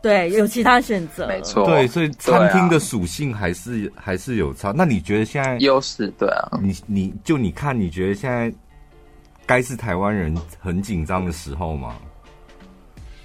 [0.00, 1.66] 对，有其他选择，没错。
[1.66, 4.72] 对，所以餐厅的属性还是还是有差。
[4.74, 6.06] 那你觉得现在优势？
[6.16, 8.52] 对啊，你你就你看，你觉得现在
[9.44, 11.94] 该是台湾人很紧张的时候吗？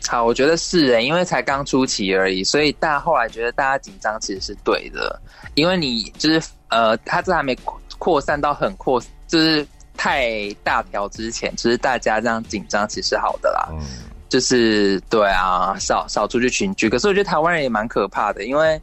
[0.08, 5.20] 好，我觉得是诶，因为才刚出期而已，所以大家后来觉得大家紧张其实是对的，
[5.56, 7.58] 因为你就是呃，他这还没
[7.98, 13.80] 扩散到很扩，就是太大条之前，其实大家这样紧张其实是好的啦，嗯、
[14.30, 18.80] 就是对啊，少少出去群聚，可是我觉得台湾人也蛮可怕的，因为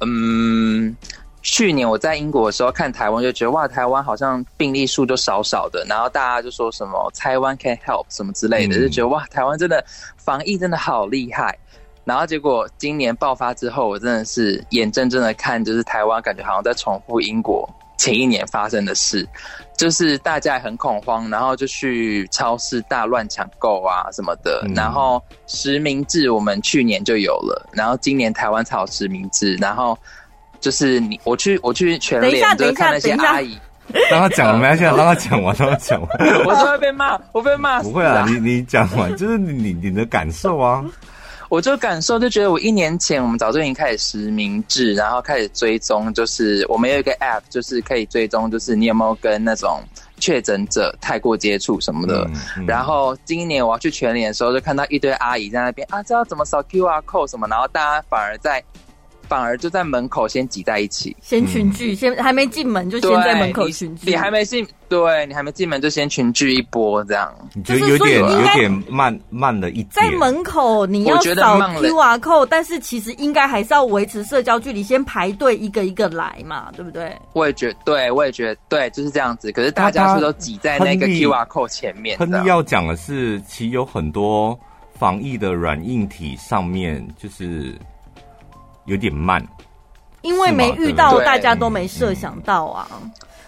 [0.00, 0.96] 嗯。
[1.42, 9.84] 去年我在英国的时候看台湾，就觉得哇，台湾好像病例数就少少的，然后大家就说什么台湾 can help 什么之类的，就觉得哇，台湾真的
[10.16, 11.58] 防疫真的好厉害。
[12.04, 19.28] 然后结果今年爆发之后，我真的是眼睁睁的看，就是台湾感觉好像在重复英国前一年发生的事，
[19.76, 24.64] 就是大家也很恐慌，然后就去超市大乱抢购啊什么的。
[24.76, 29.98] 然后实名制我们去年就有了，然后今年台湾才有实名制，然后。
[30.62, 33.58] 就是你，我去，我去全联，就是看那些阿姨。
[34.10, 36.10] 让他讲，没关系，让他讲完，让他讲完。
[36.46, 37.82] 我就会被骂，我被骂。
[37.84, 40.82] 不会啊，你你讲完，就是你你的感受啊。
[41.50, 49.82] 我就感受，就觉得我一年前我们早就已经开始实名制，然后开始追踪，就是我们有一个 app，就是可以追踪，就是你有没有跟那种
[50.18, 52.24] 确诊者太过接触什么的。
[52.28, 58.62] 嗯嗯、然后今年我要去全联的时候，就看到一堆阿姨在那边啊，知道怎么扫 QR code 什么，然后大家反而在。
[59.28, 64.10] 反而就在门口先挤在一起，先群聚，嗯、先还没进门就先在门口群聚。
[64.10, 69.88] 你还没进，对你还没进门就先群聚一波，这样你觉得有点有点慢慢了一点。
[69.90, 77.16] 在门口你要扫 QR code，但是其实应该还是要维持社交距离，先排队一个一个来嘛，对不对？
[77.32, 79.50] 我也觉得，对我也觉得，对，就是这样子。
[79.52, 82.18] 可是大家是都挤在那个 QR code 前面。
[82.18, 84.58] 亨利要讲的是，其实有很多。
[84.94, 87.74] 防疫的软硬体上面就是
[88.86, 89.44] 有点慢，
[90.22, 92.86] 因为没遇到，大家都没设想到啊。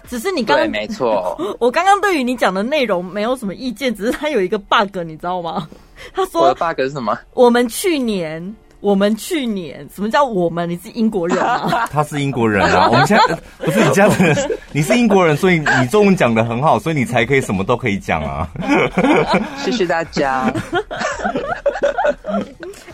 [0.09, 5.69] 只是你刚刚没错， 我刚刚对于你讲的内容没有什么意见，只是他有一个 bug，你知道吗？
[6.15, 7.19] 他说我的 bug 是什么？
[7.33, 8.55] 我们去年。
[8.81, 10.69] 我们去年什么叫我们？
[10.69, 11.89] 你是英国人啊？
[11.91, 12.87] 他是英国人啊。
[12.93, 18.47] 我们现在不是你这样子，你是英国人，所以你中文讲的很好，所以你才可以什么都可以讲啊。
[19.57, 20.53] 谢谢大家。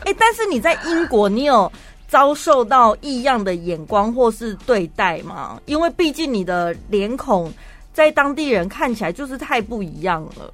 [0.05, 1.71] 哎，但是你在英国，你有
[2.11, 5.61] 遭受到异样的眼光或是对待吗？
[5.67, 7.51] 因为毕竟你的脸孔
[7.95, 10.53] 在当地人看起来就是太不一样了。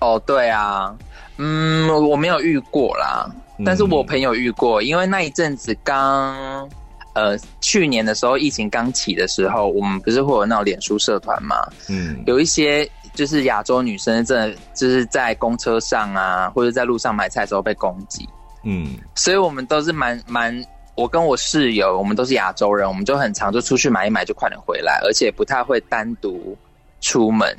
[0.00, 0.96] 哦，对啊，
[1.36, 3.30] 嗯，我没有遇过啦。
[3.64, 6.68] 但是我朋友遇过，因为那一阵子刚，
[7.12, 11.56] 呃，去年的时候疫情刚起的时候，我们不是会有那种脸书社团嘛？
[11.90, 18.26] 嗯，有一些就是亚洲女生，真的就是在公车上啊，或者在路上买菜的时候被攻击。
[18.64, 20.64] 嗯，所以我们都是蛮蛮，
[20.96, 26.56] 我跟我室友，我们都是亚洲人，我们就很常就出去买一买就快点回来，而且不太会单独
[27.00, 27.56] 出门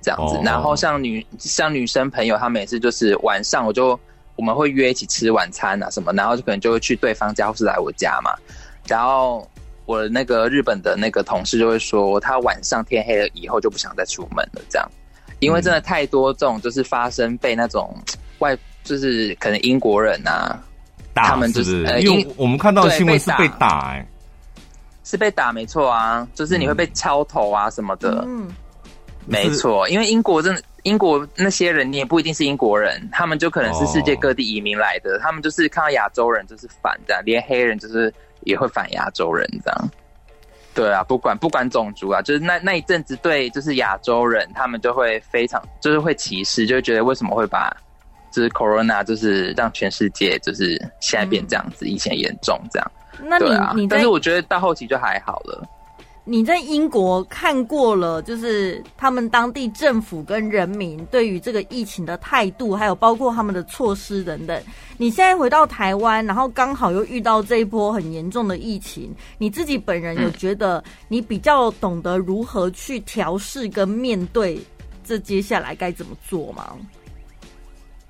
[0.00, 0.38] 这样子。
[0.44, 3.98] 然后像女像女生朋友，她每次就是晚上我就。
[4.36, 8.32] 我们会约一起吃晚餐啊什么，然后就可能就会去对方家或是来我家嘛。
[8.88, 9.48] 然后
[9.86, 14.90] 我的那个日本的那个同事就会说，他晚上天黑了以后就不想再出门了，这样，
[15.38, 17.96] 因为真的太多这种就是发生被那种
[18.40, 20.56] 外就是可能英国人啊，
[21.12, 24.06] 打他们就是，是因为我们看到的新闻是被打，欸，
[25.02, 28.48] 是被打没错啊，就是你会被敲头啊什么的，嗯，
[29.26, 30.62] 没错，因为英国真的。
[30.84, 35.22] 英国那些人，你也不一定是英国人，他们就可能是世界各地移民来的，oh.
[35.22, 39.90] 他们就是看到亚洲人就是反这样，连黑人就是也会反亚洲人这样。
[40.74, 47.74] 对啊，不管不管种族啊，就是那那一阵子对，就是亚洲人，他们就会非常就是会歧视，就会觉得为什么会把
[48.34, 52.92] 就是 Corona 就是让全世界就是现在变这样子，嗯、以前严重这样。
[53.22, 55.64] 那你、啊、你但是我觉得到后期就还好了。
[56.26, 64.62] 你在英国看过了，就是他们当地政府跟人民对于这个疫情的态度，还有包括他们的措施等等。
[64.96, 74.58] 你现在回到台湾，然后刚好又遇到这一波很严重的疫情，你自己本人有觉得你比较懂得如何去调试跟面对
[75.04, 76.74] 这接下来该怎么做吗？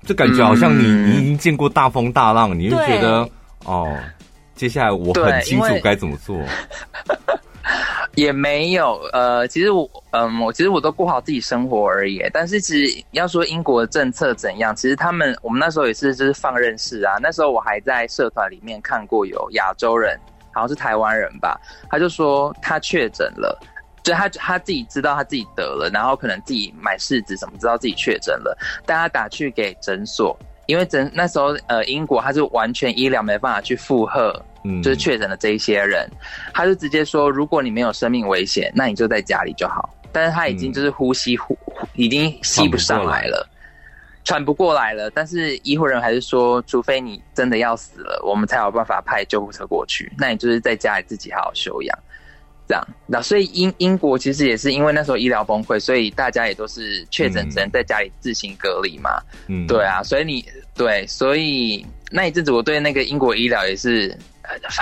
[0.05, 3.27] 就感觉好像你你已经见过大风大浪，你就觉得
[3.65, 3.97] 哦，
[4.55, 6.39] 接下来我很清楚该怎么做。
[8.13, 12.21] 也没有，呃，其实我，嗯，我其实我都过好自己生活而已。
[12.31, 17.15] 但是其实要说英国的政策怎样，其实他们我们那时候也是就是放任式啊。
[17.21, 20.17] 那时候我还在社团里面看过有亚洲人，
[20.53, 23.59] 好像是台湾人吧，他就说他确诊了，
[24.05, 34.33] 就他他自己知道他自己得了，然后可能自己买试纸什么，知道自己确诊了，但他打去给诊所，因为诊那时候呃英国他是完全医疗没办法去负荷。
[34.81, 36.09] 就是确诊的这一些人，
[36.51, 39.87] 他就直接说，如果你没有生命危险，那你就在家里就好。
[40.11, 41.55] 但是他已经就是呼吸呼，
[41.93, 43.47] 已经吸不上来了，
[44.23, 45.07] 喘不过来了。
[45.11, 50.11] 但是医护人员还是说，除非你真的要死了，我们才有办法派救护车过去。
[50.17, 51.99] 那你就是在家里自己好好休养，
[52.67, 52.87] 这样。
[53.07, 59.21] 那所以英英国其实也是因为那时候医疗崩溃，所以大家也都是确诊只能在家里自行隔离嘛。
[59.47, 64.17] 嗯，对啊，所以你对，所以那一阵子我对那个英国医疗也是。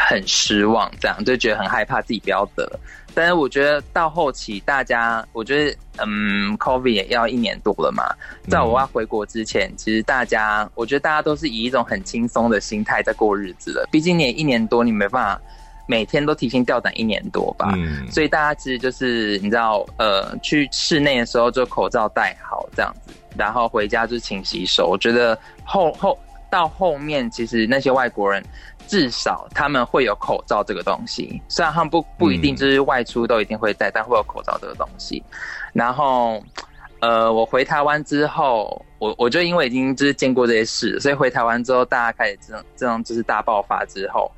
[0.10, 2.69] 很失望，这样就觉得很害怕自己不要得。
[3.13, 8.04] 但是我觉得到后期，大家我觉得，嗯，COVID 也要一年多了嘛。
[8.50, 13.88] 在我要回国之前，其实大家，我觉得大家都是以一种很轻松的心态在过日子了。
[13.89, 15.41] 毕竟你也一年多，你没办法
[15.88, 17.72] 每天都提心吊胆一年多吧。
[17.76, 18.10] 嗯。
[18.12, 24.88] 所以大家其实就是你知道，呃，去室内的时候就口罩戴好这样子，然后回家就勤洗手。
[24.88, 26.17] 我觉得后后
[26.50, 28.43] 到后面，其实那些外国人。
[28.86, 35.24] 至少他们会有口罩这个东西，虽然他们不不一定就是外出都一定会戴，嗯、但会有口罩这个东西。
[35.72, 36.43] 然后，
[37.00, 44.29] 呃，我回台湾之后，我我就因为已经就是见过这些事，所以回台湾之后，大家开始这种这种就是大爆发之后，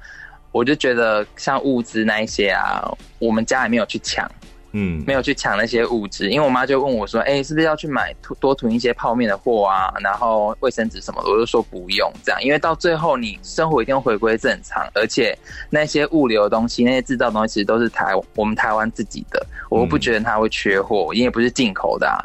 [0.55, 2.89] 我就觉得像物资那一些啊，
[3.19, 4.25] 我们家也没有去抢。
[4.71, 9.93] 嗯，没有去抢那些物资，因为我妈就问我说：“哎、欸，是不是要去买多囤一些泡面的货啊？
[10.01, 15.37] 然后卫生纸什么的？”我就说不用这样，因为到最后你生活一定会回归正常，而且
[15.69, 22.19] 那些物流的东西、那些制造的东西其实都是台我们台湾自己的，我不觉得它会缺货，因为不是进口的啊。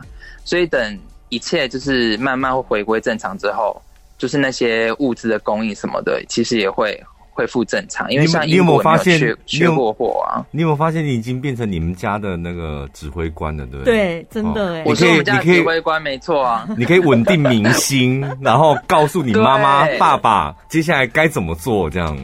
[0.45, 0.99] 所以等
[1.31, 3.81] 一切就是慢慢会回归正常之后，
[4.18, 7.01] 就是那些物资的供应什么的，其实也会
[7.31, 8.11] 恢复正常。
[8.11, 10.45] 因为像你有没有发现缺过货啊？
[10.51, 13.95] 你有没有发现你已经变成你们家的那个指挥官了，对不对？
[13.95, 16.68] 对，真的哎，我是我们家的指挥官，没错啊。
[16.76, 22.16] 你可以稳定民心， 然后告诉你妈妈、爸爸接下来该怎么做，这样。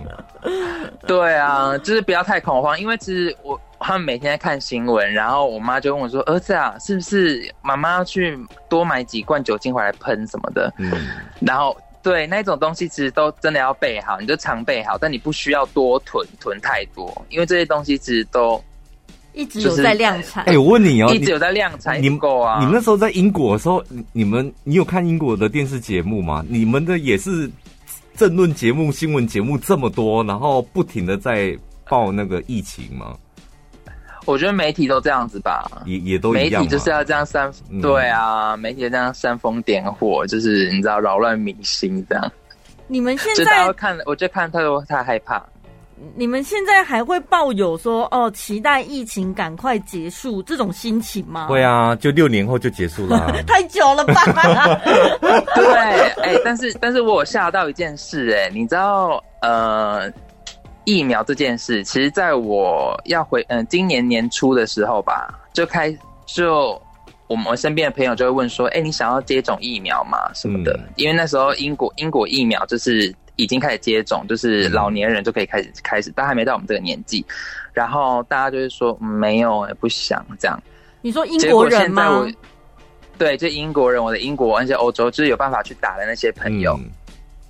[1.07, 3.61] 对啊，就是不要太恐慌，因为其实我。
[3.79, 8.37] 他们每天在看新闻，然后我妈就问我说：“儿子啊，是不是妈妈要去
[8.71, 10.91] 多买几罐酒精回来喷什么的？”嗯，
[11.41, 11.77] 然后
[12.07, 18.63] 对那种东西其实都真的要备好，你就常备好，但你不需要多囤囤太多，因为这些东西其实都
[19.33, 20.45] 一直有在量产。
[20.45, 22.61] 哎，我问你哦，一直有在量产，你们够啊？
[22.61, 23.83] 你们那时候在英国的时候，
[24.13, 26.45] 你们你有看英国的电视节目吗？
[26.49, 27.51] 你们的也是
[28.15, 33.17] 政论节目、新闻节目这么多，然后不停的在报那个疫情吗？
[34.27, 42.33] 我觉得媒体都这样子吧，也也都媒体就是要这样煽，嗯、对啊，媒体这样煽风点火，就是你知道扰乱民心这样。
[42.89, 45.43] 你们现在看，我就看太多太害怕。
[46.15, 51.47] 你们现在还会抱有说哦，期待疫情赶快结束这种心情吗？
[51.47, 54.23] 会啊，就六年后就结束了， 太久了吧？
[55.55, 55.65] 对，
[56.23, 60.13] 哎、欸，但是但是我有吓到一件事、欸，哎，你知道呃。
[60.87, 66.81] 疫苗这件事，其实在我要回嗯今年年初的时候吧，就开就
[67.27, 70.17] 我们身边的朋友就会问说，哎、欸，你想要接种疫苗吗？
[70.33, 70.73] 什么的？
[70.79, 77.27] 嗯、因为那时候英国英国疫苗就是已经开始接种，就是老年人就可以开始开始，但还没到我们这个年纪。
[77.73, 80.57] 然后大家就是说、嗯、没有，也不想这样。
[81.03, 82.25] 你说英国人吗？
[83.19, 86.79] 对，就英国人，我的英国那些欧洲就是有办法去打的那些朋友。
[86.79, 86.91] 嗯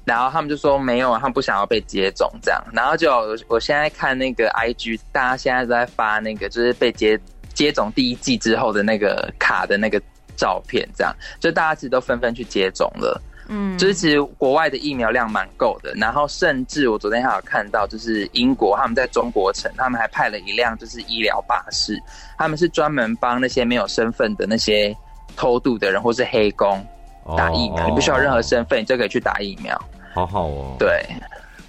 [0.06, 2.62] 然后他们就说没有，他们不想要被接种这样。
[2.72, 3.12] 然后就
[3.48, 7.20] 我现在看那个 IG，大家现在都在发那个就是被接
[7.52, 10.00] 接种第一季之后的那个卡的那个
[10.36, 13.20] 照片，这样就大家其实都纷纷去接种了。
[13.48, 15.92] 嗯，就是其实国外的疫苗量蛮够的。
[15.94, 21.96] 然后甚至我昨天还有看到，就是英国他们在中国城，他们还派了一辆就是医疗巴士，
[22.38, 24.96] 他们是专门帮那些没有身份的那些
[25.36, 26.84] 偷渡的人或是黑工
[27.36, 27.84] 打疫苗。
[27.84, 29.80] 哦、你不需要任何身份，哦、你就可以去打疫苗。
[30.16, 31.04] 好好哦，对，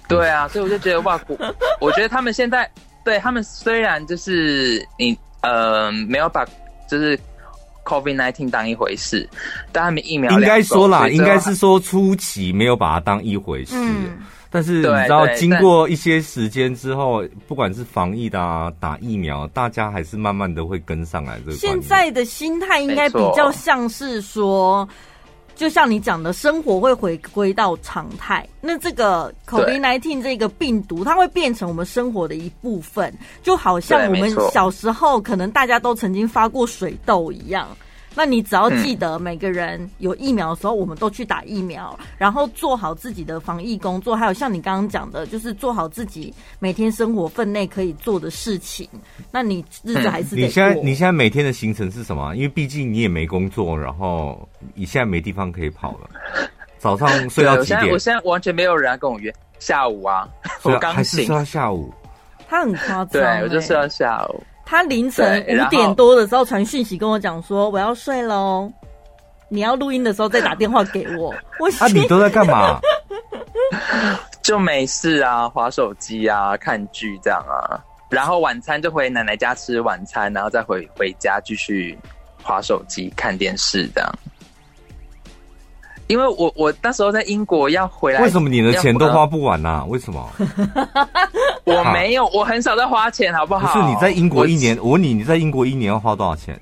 [0.08, 2.66] 对啊，所以我就觉得哇，我我觉得他们现在
[3.04, 6.46] 对他们虽然就是你呃没有把
[6.88, 7.14] 就是
[7.84, 9.28] COVID nineteen 当一回事，
[9.70, 14.16] 但他们疫苗应该说啦，应该是说初期没有把它当一回事，嗯、
[14.48, 21.38] 但是你知道经过一些时间之后，不管是防疫的啊，打疫苗，大家还是慢慢的会跟上来。
[21.40, 24.88] 这个现在的心态应该比较像是说。
[25.58, 28.48] 就像你讲的，生活会回归到常态。
[28.60, 37.76] 那这个 COVID-19 这个病毒，它会变成我们生活的一部分，就好像我们小时候可能大家都曾经发过水痘一样。
[38.18, 44.16] 那你只要记得，每个人有疫苗的时候，我们都去打疫苗，嗯、然后做好自己的防疫工作。
[44.16, 48.88] 还有像你刚刚讲的，就是做好自己每天生活分内可以做的事情。
[49.30, 52.34] 那你日子还是得你现在你现在每天的行程是什么？
[52.34, 56.10] 因为毕竟你也没工作，然后你现在没地方可以跑了。
[56.78, 57.88] 早上睡到几点？
[57.92, 60.28] 我现在完全没有人跟我约下午啊，
[60.64, 61.94] 我刚醒，还是睡到下午。
[62.48, 64.42] 他很夸张、欸，对我就睡到下午。
[64.70, 68.70] 他凌晨五点多的时候传讯息跟我讲说，我要睡喽，
[69.48, 71.34] 你要录音的时候再打电话给我。
[71.58, 72.78] 我啊，你都在干嘛？
[74.44, 77.80] 就没事啊，划手机啊，看剧这样啊。
[78.10, 81.98] 然后晚餐就回奶奶家吃晚餐，然后再回回家继续
[82.42, 84.18] 划手机看电视这样。
[86.08, 89.84] 因为我我那时候在英国要回来，为什么你的钱都花不完呢、啊？
[89.88, 90.30] 为什么？
[91.68, 93.72] 我没有，我很少在花钱，好不好？
[93.72, 96.58] 不是你在英国一年，我，我问你，你在英国一年要花多少钱？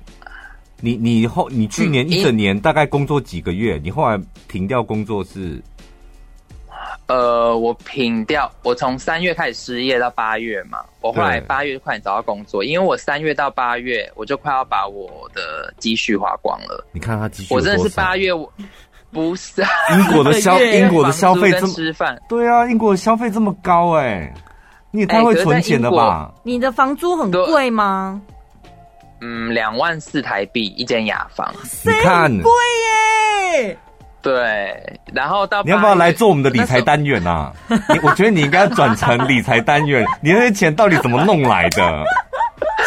[0.79, 3.77] 你你后你去年一整年大概工作几个月？
[3.77, 5.61] 嗯、你后来停掉工作是？
[7.07, 16.85] 呃，我停掉，我从三月开始失业到八月嘛，我后来八月快点找到工作，因为我三月到八月我就快要把我的积蓄花光了。
[16.91, 18.51] 你看他积蓄，我真的是八月我。
[19.09, 21.73] 不是英国的消英国的消费这么
[22.27, 24.33] 对啊，英国的消 费这么高哎、欸，
[24.97, 26.33] 你也太会存钱了吧？
[26.41, 28.19] 你的房租很贵吗？
[29.21, 31.53] 嗯，两万四台币一间雅房，
[31.85, 32.51] 你看贵
[33.61, 33.77] 耶。
[34.23, 37.53] 对，然后到你要不要来做我们的理财单元啊？
[37.69, 42.03] 你我觉得你应该要转成理财单元，你那些钱到底怎么弄来的？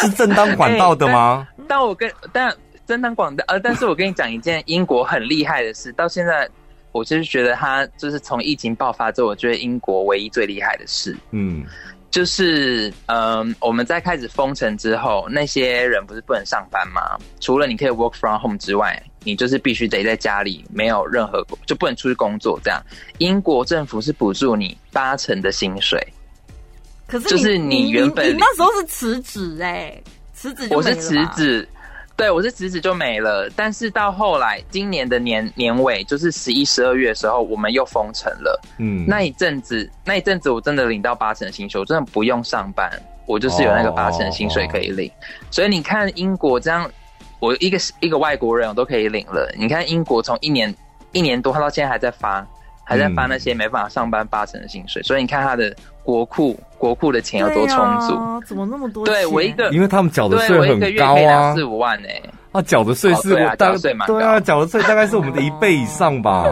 [0.01, 1.47] 是正当管道的吗？
[1.47, 2.53] 欸、但，但我跟但。
[2.87, 6.49] 正当管道，呃，但是我跟你讲一件英国很厉害的事，到现在
[6.91, 11.65] 我就是觉得他就是从疫情爆发之后，我觉得英国唯一最厉害的事，嗯，
[12.11, 17.17] 就是嗯、呃，我们在开始封城之后，那些人不是不能上班吗？
[17.39, 22.59] 除了你可以 work from home 之外，你就是必须得在家里，没有任何就不能出去工作。
[22.65, 22.83] 这样，
[23.19, 26.05] 英国政府是补助你八成的薪水，
[27.07, 29.97] 可是就是你原本你，你那时候是辞职哎，
[30.35, 31.69] 辞职我是辞职，
[32.21, 33.49] 对，我是辞职就没了。
[33.57, 38.61] 但是到后来今年的年年尾，就是十一、十二月的时候，我们又封城了。
[38.77, 42.93] 嗯，那一阵子，那一阵子我真的领到八成的薪水，我真的不用上班，
[43.25, 45.11] 我就是有那个八成的薪水可以领。
[45.51, 46.91] 所以你看英国这样，
[47.39, 49.51] 我一个一个外国人我都可以领了。
[49.57, 50.75] 你看英国从一年
[51.13, 52.47] 一年多，他到现在还在发。
[52.83, 58.15] 还在发那些没办法上班八成的薪水，嗯、所以你看他的国库国库的钱有多充足？
[58.15, 59.15] 啊、怎么那么多钱？
[59.15, 62.31] 对我一个，因为他们缴的税很高啊，四五万呢、欸。
[62.53, 66.45] 啊，缴的税是大概税蛮高，对啊，缴的税大概是我们的一倍以上吧。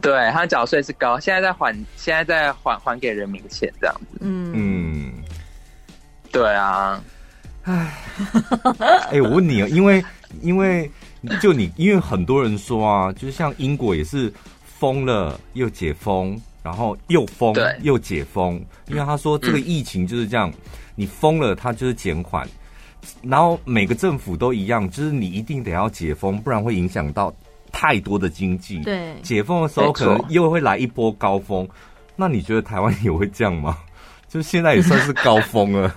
[0.00, 4.18] 对，他缴税是高，现在在还，现在在还还给人民的钱这样子。
[4.20, 5.12] 嗯嗯，
[6.32, 7.02] 对啊。
[7.64, 7.94] 哎，
[9.10, 10.02] 哎，我问你啊，因为
[10.40, 10.90] 因为
[11.42, 14.32] 就你，因为很多人说啊，就是像英国也是。
[14.78, 20.52] 封了又解封，然后又封又解封，因为他说这个疫情就是这样，
[20.96, 22.44] 你封了它就是减缓，
[23.22, 27.32] 然后每个政府都一样，就是你一定得要解封，不然会影响到
[27.70, 28.80] 太多的经济。
[28.80, 31.68] 对，解封的时候可能又会来一波高峰，
[32.16, 33.78] 那你觉得台湾也会这样吗？
[34.26, 35.94] 就现在也算是高峰了。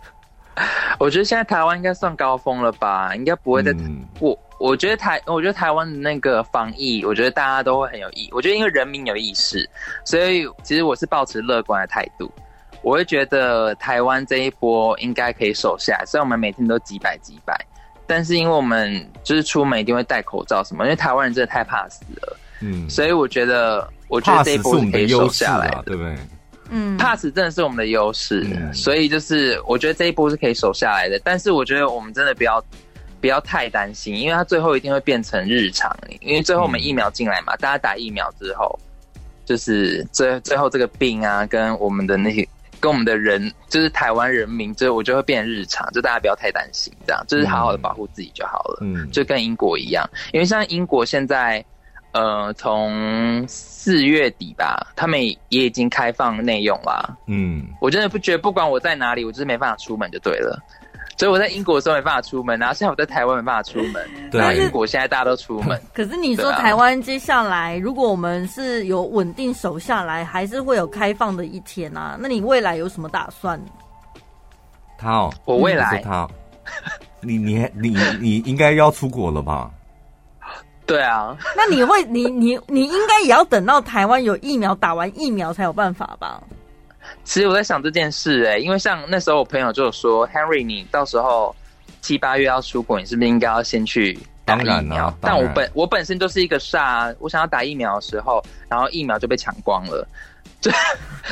[1.00, 3.72] 我觉得现在台湾应该算高峰了吧，应该不会再
[4.18, 4.34] 过。
[4.34, 8.28] 嗯我觉得台，我觉得台湾的那个防疫，我觉得大家都会很有意。
[8.30, 9.66] 我觉得因为人民有意识，
[10.04, 12.30] 所以其实我是抱持乐观的态度。
[12.82, 16.04] 我会觉得台湾这一波应该可以守下来。
[16.04, 17.58] 虽然我们每天都几百几百，
[18.06, 22.36] 但是因为我们就是出门一定会戴口罩什么，因为台湾人真的太怕死了。
[22.60, 26.14] 嗯，所以我觉得，我觉得这一波是可以守下来的，啊、对不对？
[26.68, 31.18] 嗯，怕死真的是我们的优势，嗯、所以就是我觉得这一波是可以守下来的。
[31.24, 32.62] 但是我觉得我们真的不要。
[33.20, 35.94] 不要太担心，因为它最后一定会变成日常。
[36.20, 38.78] 因为最后我们疫苗进来嘛，嗯、大家打疫苗之后，
[39.44, 42.48] 就是最最后这个病啊，跟我们的那些，
[42.80, 45.86] 跟我们的人，就是台湾人民，就我就会变日常。
[45.92, 48.78] 就大家不要太担心，这样就是好好的保护自己就好了。
[48.82, 51.64] 嗯，就跟英国一样，因为像英国现在，
[52.12, 57.16] 呃，从四月底吧，他们也已经开放内用啦。
[57.26, 60.58] 嗯，我真的不觉得，不管我在哪里，我就是没办法出门就对了。
[61.20, 64.02] 所以我在英国的时候没办法出门，然后现在我在台湾没办法出门。
[64.30, 65.78] 对，然后英国现在大家都出门。
[65.92, 72.16] 可是你说台湾接下来，如果我们是有稳定守下来，还是会有开放的一天啊？
[72.18, 73.60] 那你未来有什么打算？
[74.96, 76.26] 他哦，我未来他，
[77.20, 79.70] 你你你你应该要出国了吧？
[80.86, 81.36] 对啊。
[81.54, 86.42] 那你会你你你应该也要等到台湾有疫苗，打完疫苗才有办法吧？
[87.24, 91.54] 其实我在想这件事哎、欸，因为像那时候我朋友就有说，Henry，你到时候
[92.00, 95.06] 七八月要出国，你是不是应该要先去打疫苗？
[95.06, 100.06] 啊、但我本我本身就是一个煞，我想要打疫苗的时候，然后疫苗就被抢光了。
[100.60, 100.70] 就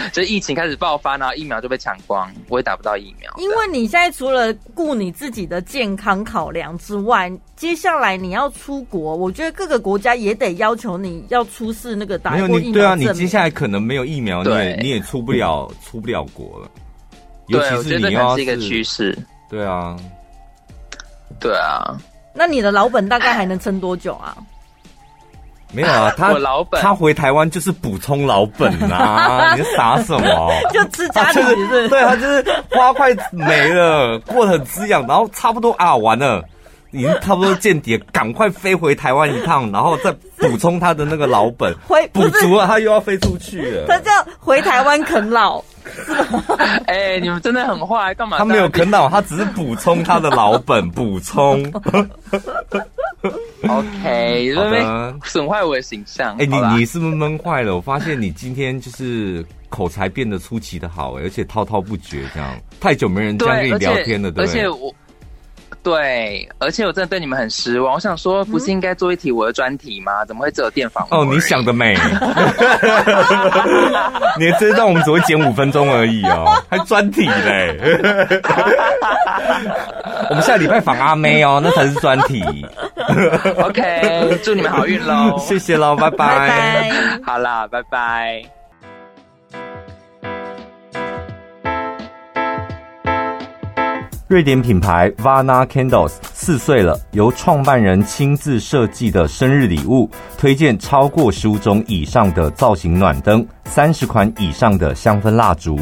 [0.13, 3.33] 就疫情开始爆发，然后疫苗就被抢光，我也打不到疫苗。
[3.39, 12.73] 因为你现在除了顾你自己的健康考量之外，接下来你要出国，我觉得各个国家也得要求你要出示那个打过疫苗。
[12.73, 16.71] 对啊，你接下来可能没有疫苗，你也你也出不了出不了国了。
[17.49, 19.19] 尤其是你要是，是一个趋势。
[19.49, 19.97] 对啊，
[21.41, 21.99] 对啊。
[22.35, 24.37] 那你的老本大概还能撑多久啊？
[25.73, 29.55] 没有啊， 他老本他回台湾就是补充老本啊！
[29.59, 30.53] 你傻什么？
[30.73, 31.33] 就吃家？
[31.33, 36.43] 就是对，他就是花快没了，过得很滋养，然后差不多啊，完了，
[36.91, 43.87] 已经差不多见底，赶快飞回台湾一趟，然后再补充他的那个老本， 回补足了，他又要飞出去了。
[43.87, 45.63] 他叫回台湾啃老。
[46.87, 48.37] 哎、欸，你们真的很坏，干嘛？
[48.37, 51.63] 他没有啃老，他只是补充他的老本，补充。
[53.69, 56.35] OK，好的，损坏我的形象。
[56.37, 57.77] 哎、欸，你你是不是闷坏了？
[57.77, 62.49] 我发现你今天就是口才变得出奇的好，而且滔滔不绝，这样
[62.81, 64.45] 太久没人这样跟你聊天了，对不对？
[64.45, 64.95] 而且我。
[65.81, 67.95] 对，而且我真的对你们很失望。
[67.95, 70.25] 我想说，不是应该做一题我的专题吗？
[70.27, 71.07] 怎么会只有电访？
[71.11, 71.95] 哦，你想得美！
[74.39, 77.79] 你知道我们只会剪五分钟而已哦，还专题嘞！
[80.29, 82.43] 我们下礼拜访阿妹哦，那才是专题。
[83.65, 85.37] OK，祝你们好运喽！
[85.41, 86.17] 谢谢喽，拜拜。
[86.17, 87.21] 拜拜。
[87.25, 88.43] 好啦，拜拜。
[94.29, 105.79] 瑞典品牌 Vana Candles 四岁了，由创办人亲自设计的生日礼物，推荐超过十五种以上的造型暖灯，三十款以上的香氛蜡烛。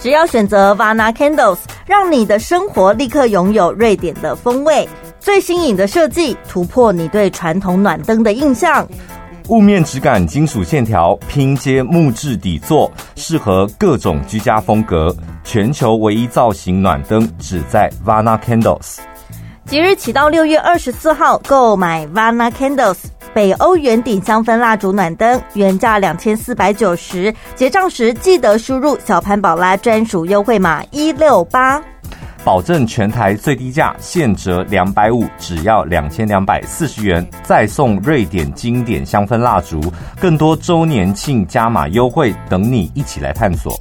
[0.00, 4.86] 只要选择 Vana Candles，让你的生活立刻拥有瑞典的风味。
[5.22, 8.84] 最新颖的设计，突破你对传统暖灯的印象。
[9.48, 15.14] 雾面质感，金属线条，拼接木质底座，适合各种居家风格。
[15.44, 18.98] 全球唯一造型暖灯，只在 Vana Candles。
[19.64, 22.98] 即日起到六月二十四号，购买 Vana Candles
[23.32, 31.80] 北欧圆顶香氛蜡烛暖灯，原价两千四百九十，结账时记得输入小潘宝拉专属优惠码一六八，
[32.44, 39.80] 保证全台最低价，现折两百五，只要两千两百四十元，再送瑞典经典香氛蜡烛，
[40.20, 43.78] 更多周年庆加码优惠等你一起来探索。